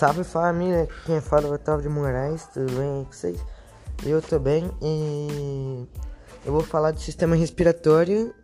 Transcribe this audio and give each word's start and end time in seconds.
Salve 0.00 0.24
família, 0.24 0.88
quem 1.04 1.20
fala 1.20 1.46
é 1.46 1.50
o 1.50 1.52
Otávio 1.52 1.82
de 1.82 1.88
Moraes, 1.90 2.46
tudo 2.54 2.72
bem 2.72 3.04
com 3.04 3.12
vocês? 3.12 3.38
Eu 4.02 4.22
tô 4.22 4.38
bem 4.38 4.70
e 4.80 5.86
eu 6.42 6.50
vou 6.54 6.62
falar 6.62 6.92
do 6.92 6.98
sistema 6.98 7.36
respiratório, 7.36 8.34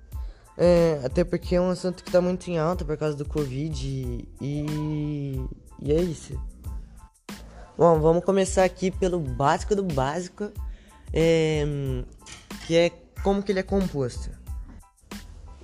é, 0.58 1.00
até 1.03 1.24
porque 1.24 1.56
é 1.56 1.60
um 1.60 1.71
assunto 1.71 2.04
que 2.04 2.13
tá 2.13 2.21
muito 2.21 2.46
em 2.50 2.58
alta 2.58 2.85
por 2.85 2.95
causa 2.99 3.17
do 3.17 3.24
Covid 3.24 3.88
e, 4.38 5.49
e 5.81 5.92
é 5.92 5.99
isso. 5.99 6.38
Bom, 7.74 8.00
vamos 8.00 8.23
começar 8.23 8.64
aqui 8.64 8.91
pelo 8.91 9.18
básico 9.18 9.74
do 9.74 9.82
básico, 9.82 10.53
é, 11.10 11.64
que 12.67 12.77
é 12.77 12.91
como 13.23 13.42
que 13.42 13.50
ele 13.50 13.60
é 13.60 13.63
composto. 13.63 14.28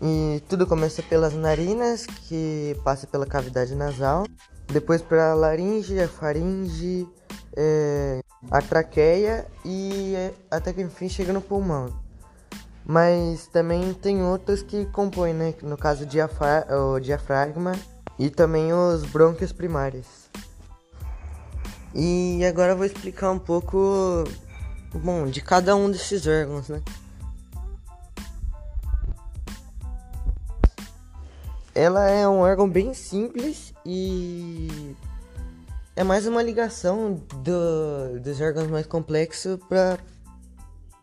E 0.00 0.42
tudo 0.48 0.66
começa 0.66 1.02
pelas 1.02 1.34
narinas, 1.34 2.06
que 2.06 2.74
passa 2.82 3.06
pela 3.06 3.26
cavidade 3.26 3.74
nasal 3.74 4.24
depois 4.72 5.02
para 5.02 5.32
a 5.32 5.34
laringe, 5.34 6.00
a 6.00 6.08
faringe, 6.08 7.08
é, 7.56 8.20
a 8.50 8.60
traqueia 8.60 9.46
e 9.64 10.14
é, 10.16 10.32
até 10.50 10.72
que 10.72 10.82
enfim 10.82 11.08
chega 11.08 11.32
no 11.32 11.40
pulmão. 11.40 11.92
Mas 12.84 13.46
também 13.46 13.94
tem 13.94 14.22
outros 14.22 14.62
que 14.62 14.86
compõem, 14.86 15.32
né? 15.32 15.54
No 15.62 15.76
caso 15.76 16.04
o 16.04 16.98
diafragma 16.98 17.72
e 18.18 18.28
também 18.28 18.72
os 18.72 19.04
brônquios 19.04 19.52
primários. 19.52 20.06
E 21.94 22.44
agora 22.44 22.72
eu 22.72 22.76
vou 22.76 22.86
explicar 22.86 23.30
um 23.30 23.38
pouco, 23.38 24.24
bom, 24.94 25.26
de 25.26 25.40
cada 25.40 25.76
um 25.76 25.90
desses 25.90 26.26
órgãos, 26.26 26.68
né? 26.68 26.82
Ela 31.74 32.08
é 32.10 32.28
um 32.28 32.40
órgão 32.40 32.68
bem 32.68 32.92
simples 32.92 33.72
e 33.84 34.94
é 35.96 36.04
mais 36.04 36.26
uma 36.26 36.42
ligação 36.42 37.22
do, 37.36 38.20
dos 38.20 38.40
órgãos 38.40 38.68
mais 38.68 38.86
complexos 38.86 39.58
para 39.68 39.98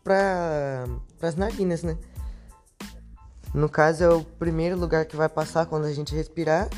para 0.04 0.86
as 1.22 1.34
narinas, 1.34 1.82
né? 1.82 1.98
No 3.52 3.68
caso 3.68 4.04
é 4.04 4.08
o 4.08 4.22
primeiro 4.24 4.78
lugar 4.78 5.04
que 5.06 5.16
vai 5.16 5.28
passar 5.28 5.66
quando 5.66 5.86
a 5.86 5.92
gente 5.92 6.14
respirar 6.14 6.68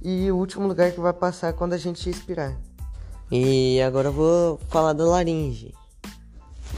e 0.00 0.30
o 0.30 0.36
último 0.36 0.66
lugar 0.66 0.92
que 0.92 1.00
vai 1.00 1.12
passar 1.12 1.52
quando 1.52 1.72
a 1.72 1.78
gente 1.78 2.08
expirar. 2.08 2.56
E 3.30 3.80
agora 3.82 4.08
eu 4.08 4.12
vou 4.12 4.58
falar 4.68 4.92
da 4.92 5.04
laringe. 5.04 5.74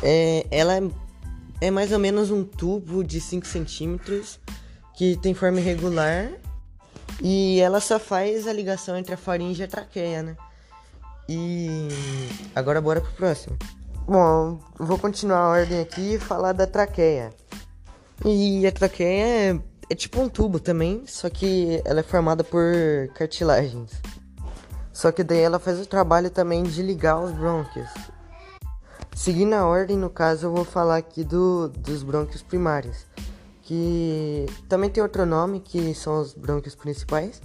É, 0.02 0.46
ela 0.50 0.76
é, 0.76 0.82
é 1.60 1.70
mais 1.70 1.92
ou 1.92 1.98
menos 1.98 2.30
um 2.30 2.42
tubo 2.44 3.04
de 3.04 3.20
5 3.20 3.46
centímetros 3.46 4.40
que 4.96 5.16
tem 5.16 5.34
forma 5.34 5.60
irregular 5.60 6.32
e 7.20 7.60
ela 7.60 7.80
só 7.80 7.98
faz 7.98 8.46
a 8.46 8.52
ligação 8.52 8.96
entre 8.96 9.14
a 9.14 9.16
faringe 9.16 9.60
e 9.60 9.64
a 9.64 9.68
traqueia, 9.68 10.22
né? 10.22 10.36
E 11.28 11.88
agora 12.54 12.80
bora 12.80 13.00
pro 13.00 13.12
próximo. 13.12 13.56
Bom, 14.06 14.58
vou 14.78 14.98
continuar 14.98 15.38
a 15.38 15.48
ordem 15.48 15.80
aqui 15.80 16.14
e 16.14 16.18
falar 16.18 16.52
da 16.52 16.66
traqueia. 16.66 17.32
E 18.24 18.66
a 18.66 18.72
traqueia 18.72 19.24
é, 19.24 19.60
é 19.90 19.94
tipo 19.94 20.20
um 20.20 20.28
tubo 20.28 20.58
também, 20.58 21.04
só 21.06 21.30
que 21.30 21.80
ela 21.84 22.00
é 22.00 22.02
formada 22.02 22.42
por 22.42 22.64
cartilagens. 23.14 23.92
Só 24.92 25.10
que 25.10 25.22
daí 25.22 25.40
ela 25.40 25.58
faz 25.58 25.80
o 25.80 25.86
trabalho 25.86 26.30
também 26.30 26.62
de 26.62 26.82
ligar 26.82 27.18
os 27.18 27.32
brônquios. 27.32 27.88
Seguindo 29.14 29.54
a 29.54 29.64
ordem, 29.64 29.96
no 29.96 30.10
caso, 30.10 30.46
eu 30.46 30.52
vou 30.52 30.64
falar 30.64 30.96
aqui 30.96 31.22
do, 31.22 31.68
dos 31.68 32.02
brônquios 32.02 32.42
primários 32.42 33.06
que 33.62 34.46
também 34.68 34.90
tem 34.90 35.02
outro 35.02 35.24
nome, 35.24 35.60
que 35.60 35.94
são 35.94 36.20
os 36.20 36.34
brônquios 36.34 36.74
principais. 36.74 37.40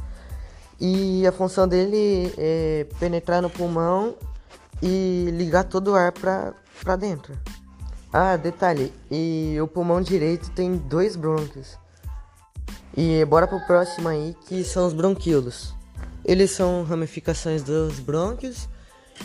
E 0.79 1.25
a 1.25 1.31
função 1.31 1.67
dele 1.67 2.33
é 2.37 2.85
penetrar 2.99 3.41
no 3.41 3.49
pulmão 3.49 4.15
e 4.81 5.29
ligar 5.31 5.63
todo 5.63 5.91
o 5.91 5.95
ar 5.95 6.11
para 6.11 6.95
dentro. 6.95 7.37
Ah, 8.11 8.35
detalhe, 8.35 8.93
e 9.11 9.57
o 9.61 9.67
pulmão 9.67 10.01
direito 10.01 10.49
tem 10.51 10.77
dois 10.77 11.15
brônquios. 11.15 11.77
E 12.95 13.23
bora 13.25 13.47
pro 13.47 13.59
próximo 13.65 14.07
aí, 14.07 14.35
que 14.47 14.63
são 14.63 14.87
os 14.87 14.93
bronquíolos. 14.93 15.75
Eles 16.23 16.51
são 16.51 16.83
ramificações 16.83 17.61
dos 17.63 17.99
brônquios 17.99 18.67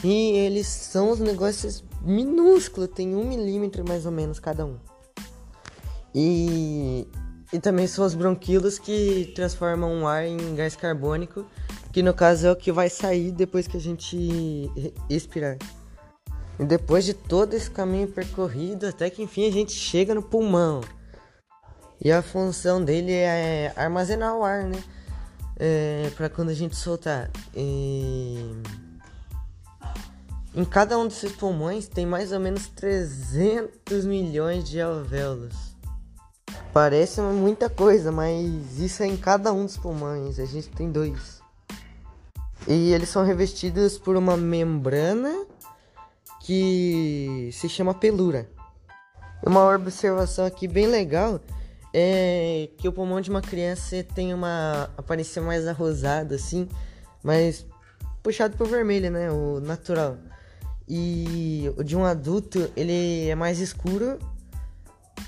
e 0.05 0.33
eles 0.37 0.67
são 0.67 1.11
os 1.11 1.19
negócios 1.19 1.85
minúsculos, 2.01 2.91
tem 2.95 3.15
um 3.15 3.25
milímetro 3.25 3.87
mais 3.87 4.07
ou 4.07 4.13
menos 4.13 4.39
cada 4.39 4.65
um. 4.65 4.77
E, 6.15 7.07
e 7.53 7.59
também 7.59 7.87
são 7.87 8.05
os 8.05 8.15
bronquíolos 8.15 8.79
que 8.79 9.33
transformam 9.35 10.03
o 10.03 10.07
ar 10.07 10.27
em 10.27 10.55
gás 10.55 10.77
carbônico, 10.77 11.47
que 11.93 12.03
no 12.03 12.13
caso 12.13 12.47
é 12.47 12.53
o 12.53 12.57
que 12.57 12.71
vai 12.71 12.89
sair 12.91 13.31
depois 13.31 13.67
que 13.67 13.77
a 13.77 13.81
gente 13.81 14.71
expirar. 15.09 15.57
E 16.59 16.65
depois 16.65 17.05
de 17.05 17.15
todo 17.15 17.55
esse 17.55 17.71
caminho 17.71 18.09
percorrido, 18.09 18.87
até 18.87 19.09
que 19.09 19.23
enfim 19.23 19.49
a 19.49 19.53
gente 19.53 19.73
chega 19.73 20.15
no 20.15 20.23
pulmão. 20.23 20.83
E 22.05 22.11
a 22.11 22.21
função 22.21 22.85
dele 22.85 23.13
é 23.13 23.73
armazenar 23.77 24.37
o 24.37 24.45
ar, 24.45 24.65
né? 24.65 24.83
É, 25.57 26.11
para 26.17 26.29
quando 26.29 26.51
a 26.51 26.55
gente 26.55 26.77
soltar. 26.77 27.31
E... 27.55 28.53
Em 30.55 30.65
cada 30.65 30.99
um 30.99 31.07
desses 31.07 31.33
pulmões 31.33 31.89
tem 31.89 32.05
mais 32.05 32.33
ou 32.33 32.41
menos 32.41 32.67
300 32.67 34.05
milhões 34.05 34.69
de 34.69 34.81
alvéolos. 34.81 35.72
Parece 36.73 37.21
muita 37.21 37.69
coisa, 37.69 38.11
mas 38.11 38.79
isso 38.79 39.03
é 39.03 39.07
em 39.07 39.17
cada 39.17 39.53
um 39.53 39.67
dos 39.67 39.77
pulmões. 39.77 40.39
A 40.39 40.47
gente 40.47 40.71
tem 40.71 40.91
dois. 40.91 41.43
E 42.67 42.93
eles 42.93 43.11
são 43.11 43.25
revestidos 43.25 43.99
por 43.99 44.17
uma 44.17 44.39
membrana 44.39 45.45
que 46.41 47.51
se 47.53 47.69
chama 47.69 47.93
pelura. 47.93 48.49
Uma 49.45 49.75
observação 49.75 50.47
aqui 50.47 50.67
bem 50.67 50.87
legal 50.87 51.41
é 51.93 52.71
que 52.79 52.89
o 52.89 52.93
pulmão 52.93 53.21
de 53.21 53.29
uma 53.29 53.43
criança 53.43 54.03
tem 54.15 54.33
uma 54.33 54.89
aparência 54.97 55.43
mais 55.43 55.67
arrosada 55.67 56.37
assim, 56.37 56.67
mas 57.23 57.67
puxado 58.23 58.57
pro 58.57 58.65
vermelho, 58.65 59.11
né, 59.11 59.31
o 59.31 59.61
natural. 59.61 60.17
E 60.89 61.71
o 61.77 61.85
de 61.85 61.97
um 61.97 62.05
adulto, 62.05 62.71
ele 62.75 63.29
é 63.29 63.35
mais 63.35 63.61
escuro 63.61 64.19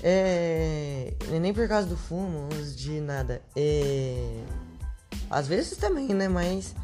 é. 0.01 1.13
Nem 1.39 1.53
por 1.53 1.67
causa 1.67 1.87
do 1.87 1.97
fumo, 1.97 2.49
de 2.75 2.99
nada. 3.01 3.41
É. 3.55 4.43
Às 5.29 5.47
vezes 5.47 5.77
também, 5.77 6.09
né? 6.09 6.27
Mas 6.27 6.75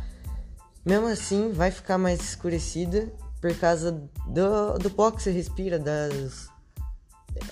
mesmo 0.85 1.07
assim 1.07 1.51
vai 1.51 1.71
ficar 1.71 1.97
mais 1.97 2.19
escurecida 2.21 3.11
por 3.39 3.55
causa 3.55 3.91
do, 4.27 4.77
do 4.79 4.89
pó 4.89 5.11
que 5.11 5.21
você 5.21 5.31
respira, 5.31 5.79
das, 5.79 6.50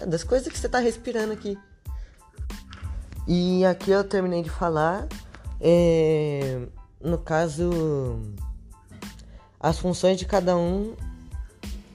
das 0.07 0.23
coisas 0.23 0.47
que 0.47 0.57
você 0.57 0.69
tá 0.69 0.79
respirando 0.79 1.33
aqui. 1.33 1.57
E 3.27 3.65
aqui 3.65 3.91
eu 3.91 4.03
terminei 4.03 4.41
de 4.41 4.49
falar. 4.49 5.07
É, 5.61 6.67
no 7.01 7.17
caso, 7.17 8.19
as 9.59 9.77
funções 9.77 10.17
de 10.17 10.25
cada 10.25 10.55
um 10.57 10.95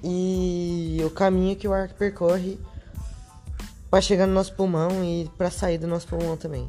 e 0.03 1.01
o 1.05 1.11
caminho 1.11 1.57
que 1.57 1.67
o 1.67 1.73
ar 1.73 1.89
percorre 1.95 2.59
para 3.95 4.01
chegar 4.01 4.27
no 4.27 4.33
nosso 4.33 4.53
pulmão 4.55 5.05
e 5.05 5.31
para 5.39 5.53
sair 5.53 5.79
do 5.79 5.87
nosso 5.87 6.09
pulmão 6.09 6.37
também. 6.37 6.69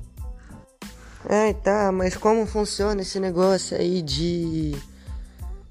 É, 1.27 1.53
tá, 1.53 1.91
mas 1.91 2.15
como 2.15 2.45
funciona 2.45 3.01
esse 3.01 3.19
negócio 3.19 3.75
aí 3.75 4.03
de 4.03 4.75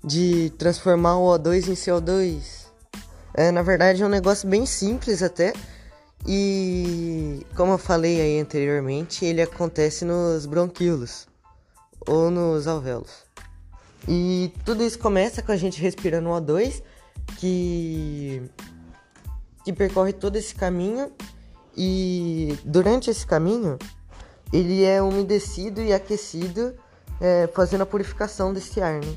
de 0.02 0.50
transformar 0.58 1.16
o 1.16 1.26
O2 1.26 1.68
em 1.68 1.74
CO2? 1.74 2.66
É, 3.32 3.52
na 3.52 3.62
verdade 3.62 4.02
é 4.02 4.04
um 4.04 4.08
negócio 4.08 4.48
bem 4.48 4.66
simples 4.66 5.22
até. 5.22 5.52
E 6.26 7.46
como 7.54 7.74
eu 7.74 7.78
falei 7.78 8.20
aí 8.20 8.40
anteriormente, 8.40 9.24
ele 9.24 9.40
acontece 9.40 10.04
nos 10.04 10.46
bronquíolos 10.46 11.28
ou 12.04 12.32
nos 12.32 12.66
alvéolos. 12.66 13.12
E 14.08 14.52
tudo 14.64 14.82
isso 14.82 14.98
começa 14.98 15.40
com 15.40 15.52
a 15.52 15.56
gente 15.56 15.80
respirando 15.80 16.30
o 16.30 16.32
O2, 16.32 16.82
que 17.38 18.42
que 19.64 19.72
percorre 19.72 20.12
todo 20.12 20.34
esse 20.34 20.52
caminho 20.52 21.12
e 21.76 22.58
durante 22.64 23.10
esse 23.10 23.26
caminho, 23.26 23.78
ele 24.52 24.84
é 24.84 25.02
umedecido 25.02 25.80
e 25.80 25.92
aquecido, 25.92 26.74
é, 27.20 27.48
fazendo 27.48 27.82
a 27.82 27.86
purificação 27.86 28.52
desse 28.52 28.80
ar. 28.80 29.00
Né? 29.00 29.16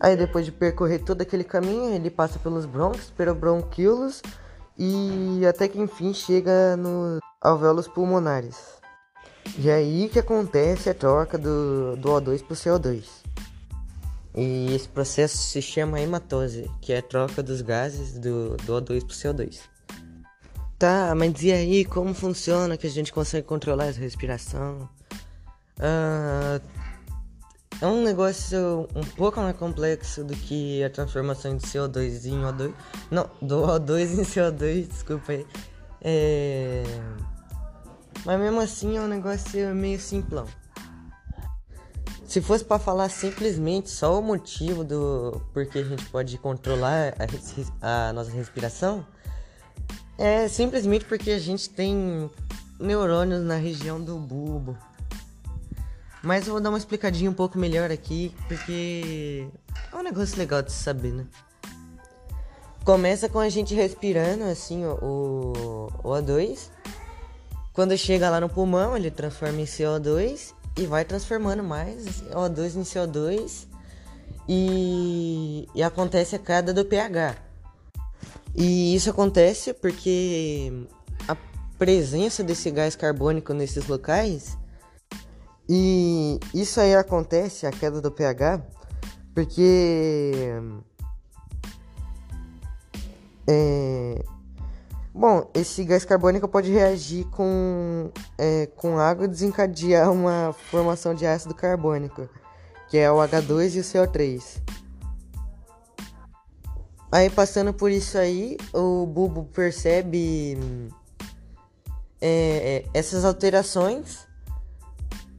Aí 0.00 0.16
depois 0.16 0.44
de 0.44 0.52
percorrer 0.52 1.00
todo 1.00 1.22
aquele 1.22 1.44
caminho, 1.44 1.94
ele 1.94 2.10
passa 2.10 2.38
pelos 2.38 2.66
brônquios, 2.66 3.10
pelos 3.10 3.36
bronquíolos 3.36 4.22
e 4.78 5.42
até 5.48 5.68
que 5.68 5.80
enfim 5.80 6.12
chega 6.12 6.76
nos 6.76 7.20
alvéolos 7.40 7.88
pulmonares. 7.88 8.56
E 9.58 9.68
é 9.68 9.74
aí 9.74 10.08
que 10.08 10.18
acontece 10.18 10.88
a 10.88 10.94
troca 10.94 11.36
do, 11.36 11.96
do 11.96 12.08
O2 12.08 12.42
para 12.42 12.54
o 12.54 12.56
CO2. 12.56 13.04
E 14.36 14.74
esse 14.74 14.88
processo 14.88 15.36
se 15.36 15.62
chama 15.62 16.00
hematose, 16.00 16.68
que 16.80 16.92
é 16.92 16.98
a 16.98 17.02
troca 17.02 17.42
dos 17.42 17.60
gases 17.60 18.18
do, 18.18 18.56
do 18.56 18.72
O2 18.72 19.04
para 19.04 19.12
o 19.12 19.34
CO2. 19.34 19.60
Tá, 20.78 21.14
mas 21.14 21.42
e 21.42 21.52
aí, 21.52 21.84
como 21.84 22.12
funciona 22.12 22.76
que 22.76 22.86
a 22.86 22.90
gente 22.90 23.12
consegue 23.12 23.46
controlar 23.46 23.86
essa 23.86 24.00
respiração? 24.00 24.88
Uh, 25.78 26.60
é 27.80 27.86
um 27.86 28.02
negócio 28.02 28.88
um 28.94 29.04
pouco 29.16 29.40
mais 29.40 29.56
complexo 29.56 30.24
do 30.24 30.34
que 30.34 30.82
a 30.82 30.90
transformação 30.90 31.56
de 31.56 31.66
CO2 31.66 32.26
em 32.26 32.42
O2. 32.42 32.72
Não, 33.10 33.28
do 33.42 33.62
O2 33.62 34.18
em 34.18 34.22
CO2, 34.22 34.88
desculpa 34.88 35.32
aí. 35.32 35.46
É... 36.00 36.82
Mas 38.24 38.40
mesmo 38.40 38.60
assim 38.60 38.96
é 38.96 39.00
um 39.00 39.08
negócio 39.08 39.74
meio 39.74 40.00
simplão. 40.00 40.46
Se 42.26 42.40
fosse 42.40 42.64
para 42.64 42.78
falar 42.78 43.08
simplesmente 43.10 43.90
só 43.90 44.18
o 44.18 44.22
motivo 44.22 44.82
do 44.82 45.40
porquê 45.52 45.80
a 45.80 45.84
gente 45.84 46.04
pode 46.06 46.36
controlar 46.38 47.14
a, 47.80 48.08
a 48.08 48.12
nossa 48.12 48.30
respiração, 48.30 49.06
é 50.18 50.48
simplesmente 50.48 51.04
porque 51.04 51.30
a 51.30 51.38
gente 51.38 51.68
tem 51.68 52.30
neurônios 52.78 53.42
na 53.42 53.56
região 53.56 54.00
do 54.00 54.16
bulbo. 54.16 54.76
Mas 56.22 56.46
eu 56.46 56.54
vou 56.54 56.62
dar 56.62 56.70
uma 56.70 56.78
explicadinha 56.78 57.30
um 57.30 57.34
pouco 57.34 57.58
melhor 57.58 57.90
aqui, 57.90 58.34
porque 58.48 59.46
é 59.92 59.96
um 59.96 60.02
negócio 60.02 60.38
legal 60.38 60.62
de 60.62 60.72
se 60.72 60.82
saber, 60.82 61.12
né? 61.12 61.26
Começa 62.84 63.28
com 63.28 63.38
a 63.38 63.48
gente 63.48 63.74
respirando 63.74 64.44
assim 64.44 64.84
o, 64.84 65.88
o 66.02 66.08
O2. 66.08 66.68
Quando 67.72 67.96
chega 67.96 68.30
lá 68.30 68.40
no 68.40 68.48
pulmão, 68.48 68.96
ele 68.96 69.10
transforma 69.10 69.60
em 69.60 69.64
CO2 69.64 70.54
e 70.78 70.86
vai 70.86 71.04
transformando 71.04 71.62
mais 71.62 72.06
assim, 72.06 72.26
O2 72.30 72.76
em 72.76 72.82
CO2 72.82 73.66
e, 74.48 75.68
e 75.74 75.82
acontece 75.82 76.36
a 76.36 76.38
queda 76.38 76.72
do 76.72 76.84
pH. 76.84 77.36
E 78.54 78.94
isso 78.94 79.10
acontece 79.10 79.74
porque 79.74 80.72
a 81.26 81.36
presença 81.78 82.42
desse 82.42 82.70
gás 82.70 82.94
carbônico 82.94 83.52
nesses 83.52 83.86
locais 83.86 84.56
e 85.68 86.38
isso 86.52 86.78
aí 86.80 86.94
acontece, 86.94 87.66
a 87.66 87.70
queda 87.70 88.00
do 88.00 88.10
pH, 88.10 88.60
porque. 89.34 90.42
É, 93.46 94.24
bom, 95.12 95.50
esse 95.54 95.84
gás 95.84 96.04
carbônico 96.04 96.48
pode 96.48 96.70
reagir 96.70 97.24
com, 97.26 98.10
é, 98.38 98.66
com 98.76 98.98
água 98.98 99.24
e 99.24 99.28
desencadear 99.28 100.10
uma 100.10 100.54
formação 100.70 101.14
de 101.14 101.26
ácido 101.26 101.54
carbônico, 101.54 102.28
que 102.88 102.98
é 102.98 103.10
o 103.10 103.16
H2 103.16 103.76
e 103.76 103.80
o 103.80 103.82
CO3. 103.82 104.62
Aí 107.14 107.30
passando 107.30 107.72
por 107.72 107.92
isso 107.92 108.18
aí, 108.18 108.56
o 108.72 109.06
bulbo 109.06 109.44
percebe 109.44 110.58
é, 112.20 112.82
é 112.82 112.84
essas 112.92 113.24
alterações 113.24 114.26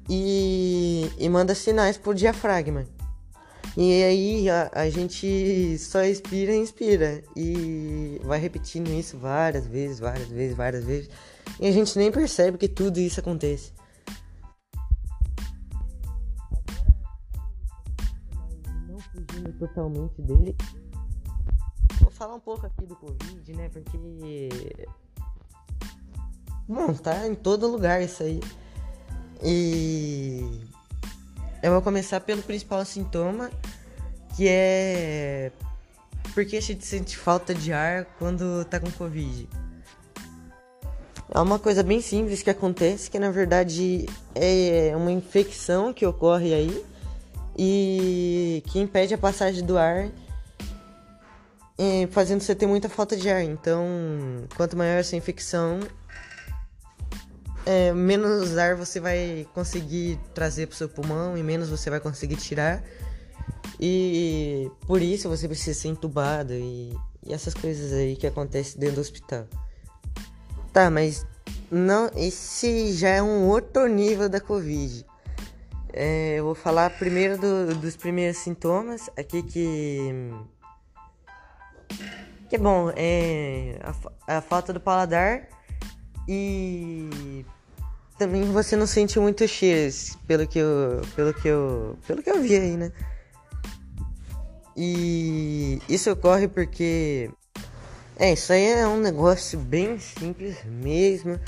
e, 0.09 1.11
e 1.17 1.27
manda 1.27 1.53
sinais 1.53 1.97
pro 1.97 2.13
diafragma. 2.13 2.85
E 3.75 4.03
aí 4.03 4.49
a, 4.49 4.71
a 4.73 4.89
gente 4.89 5.77
só 5.77 6.01
expira 6.01 6.53
e 6.53 6.59
inspira. 6.59 7.21
E 7.35 8.21
vai 8.23 8.39
repetindo 8.39 8.87
isso 8.87 9.17
várias 9.17 9.67
vezes, 9.67 9.99
várias 9.99 10.29
vezes, 10.29 10.55
várias 10.55 10.85
vezes. 10.85 11.09
E 11.59 11.67
a 11.67 11.71
gente 11.73 11.97
nem 11.97 12.09
percebe 12.09 12.57
que 12.57 12.69
tudo 12.69 13.01
isso 13.01 13.19
acontece. 13.19 13.73
Não 18.87 18.97
fugindo 18.97 19.51
totalmente 19.59 20.21
dele. 20.21 20.55
Falar 22.15 22.35
um 22.35 22.39
pouco 22.39 22.65
aqui 22.65 22.85
do 22.85 22.95
Covid, 22.95 23.53
né? 23.53 23.69
Porque. 23.69 24.49
Bom, 26.67 26.93
tá 26.93 27.27
em 27.27 27.35
todo 27.35 27.67
lugar 27.67 28.01
isso 28.01 28.23
aí. 28.23 28.39
E 29.43 30.61
eu 31.61 31.73
vou 31.73 31.81
começar 31.81 32.21
pelo 32.21 32.41
principal 32.41 32.83
sintoma, 32.85 33.51
que 34.35 34.47
é 34.47 35.51
porque 36.33 36.57
a 36.57 36.61
gente 36.61 36.85
sente 36.85 37.17
falta 37.17 37.53
de 37.53 37.71
ar 37.71 38.05
quando 38.17 38.63
tá 38.65 38.79
com 38.79 38.89
Covid. 38.91 39.47
É 41.33 41.39
uma 41.39 41.59
coisa 41.59 41.83
bem 41.83 42.01
simples 42.01 42.41
que 42.41 42.49
acontece, 42.49 43.09
que 43.09 43.19
na 43.19 43.31
verdade 43.31 44.05
é 44.33 44.93
uma 44.95 45.11
infecção 45.11 45.93
que 45.93 46.05
ocorre 46.05 46.53
aí 46.53 46.85
e 47.57 48.63
que 48.67 48.79
impede 48.79 49.13
a 49.13 49.17
passagem 49.17 49.65
do 49.65 49.77
ar, 49.77 50.09
fazendo 52.11 52.41
você 52.41 52.55
ter 52.55 52.67
muita 52.67 52.89
falta 52.89 53.15
de 53.15 53.29
ar. 53.29 53.43
Então, 53.43 53.85
quanto 54.55 54.77
maior 54.77 54.99
essa 54.99 55.15
infecção, 55.15 55.79
é, 57.65 57.91
menos 57.93 58.57
ar 58.57 58.75
você 58.75 58.99
vai 58.99 59.47
conseguir 59.53 60.19
trazer 60.33 60.67
para 60.67 60.75
o 60.75 60.77
seu 60.77 60.87
pulmão 60.87 61.37
e 61.37 61.43
menos 61.43 61.69
você 61.69 61.89
vai 61.89 61.99
conseguir 61.99 62.35
tirar. 62.35 62.83
E 63.79 64.71
por 64.87 65.01
isso 65.01 65.27
você 65.27 65.47
precisa 65.47 65.77
ser 65.77 65.89
entubado 65.89 66.53
e, 66.53 66.95
e 67.25 67.33
essas 67.33 67.53
coisas 67.53 67.91
aí 67.91 68.15
que 68.15 68.27
acontecem 68.27 68.79
dentro 68.79 68.95
do 68.95 69.01
hospital. 69.01 69.45
Tá, 70.71 70.89
mas 70.89 71.25
não, 71.71 72.09
esse 72.15 72.93
já 72.93 73.09
é 73.09 73.21
um 73.21 73.47
outro 73.47 73.87
nível 73.87 74.29
da 74.29 74.39
Covid. 74.39 75.05
É, 75.91 76.35
eu 76.39 76.45
vou 76.45 76.55
falar 76.55 76.89
primeiro 76.91 77.37
do, 77.37 77.75
dos 77.75 77.95
primeiros 77.95 78.37
sintomas 78.37 79.09
aqui 79.17 79.41
que 79.41 80.09
que 82.55 82.61
é 82.61 82.63
bom 82.63 82.91
é 82.95 83.77
a, 84.27 84.37
a 84.37 84.41
falta 84.41 84.71
do 84.71 84.79
paladar 84.79 85.47
e 86.27 87.45
também 88.17 88.43
você 88.43 88.77
não 88.77 88.87
sente 88.87 89.19
muito 89.19 89.45
cheiros, 89.47 90.17
pelo 90.25 90.47
que 90.47 90.59
eu, 90.59 91.01
pelo 91.15 91.33
que 91.33 91.47
eu, 91.47 91.97
pelo 92.07 92.23
que 92.23 92.29
eu 92.29 92.41
vi 92.41 92.55
aí, 92.55 92.77
né? 92.77 92.91
E 94.75 95.81
isso 95.87 96.09
ocorre 96.11 96.47
porque 96.47 97.29
é, 98.17 98.33
isso 98.33 98.53
aí 98.53 98.65
é 98.65 98.87
um 98.87 98.99
negócio 98.99 99.59
bem 99.59 99.99
simples 99.99 100.63
mesmo, 100.63 101.39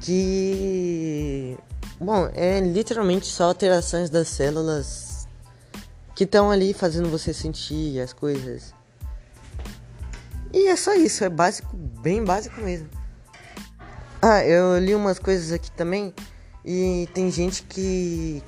que 0.00 1.58
bom, 2.00 2.30
é 2.34 2.60
literalmente 2.60 3.26
só 3.26 3.44
alterações 3.44 4.08
das 4.08 4.28
células 4.28 5.26
que 6.14 6.24
estão 6.24 6.50
ali 6.50 6.72
fazendo 6.72 7.08
você 7.08 7.34
sentir 7.34 8.00
as 8.00 8.12
coisas. 8.12 8.79
E 10.52 10.66
é 10.66 10.76
só 10.76 10.94
isso, 10.94 11.24
é 11.24 11.28
básico, 11.28 11.76
bem 11.76 12.24
básico 12.24 12.60
mesmo. 12.60 12.88
Ah, 14.20 14.44
eu 14.44 14.78
li 14.78 14.94
umas 14.94 15.18
coisas 15.18 15.52
aqui 15.52 15.70
também 15.72 16.12
e 16.64 17.08
tem 17.14 17.30
gente 17.30 17.62
que 17.62 18.42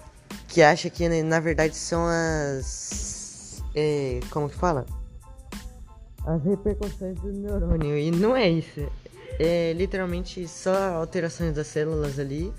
que 0.49 0.61
acha 0.61 0.91
que 0.91 1.09
né, 1.09 1.23
na 1.23 1.41
verdade 1.41 1.75
são 1.75 2.05
as 2.07 3.63
é, 3.75 4.21
como 4.31 4.51
que 4.51 4.57
fala? 4.57 4.85
As 6.27 6.43
repercussões 6.45 7.19
do 7.21 7.33
neurônio 7.33 7.97
e 7.97 8.11
não 8.11 8.37
é 8.37 8.49
isso. 8.49 8.87
É 9.39 9.73
literalmente 9.73 10.47
só 10.47 10.95
alterações 10.95 11.55
das 11.55 11.67
células 11.69 12.19
ali. 12.19 12.53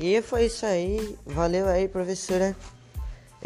E 0.00 0.20
foi 0.22 0.46
isso 0.46 0.66
aí. 0.66 1.16
Valeu 1.26 1.66
aí, 1.66 1.86
professora. 1.86 2.56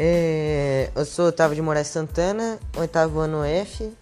É, 0.00 0.92
eu 0.94 1.04
sou 1.04 1.26
Otávio 1.26 1.56
de 1.56 1.62
Moraes 1.62 1.88
Santana, 1.88 2.60
oitavo 2.76 3.18
ano 3.18 3.42
F. 3.42 3.92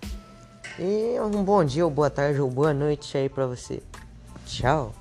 E 0.78 1.18
um 1.20 1.42
bom 1.42 1.64
dia, 1.64 1.86
ou 1.86 1.90
boa 1.90 2.10
tarde, 2.10 2.38
ou 2.38 2.50
boa 2.50 2.74
noite 2.74 3.16
aí 3.16 3.30
pra 3.30 3.46
você. 3.46 3.82
Tchau. 4.44 4.92